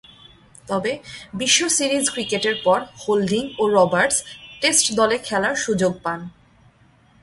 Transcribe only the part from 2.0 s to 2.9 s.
ক্রিকেটের পর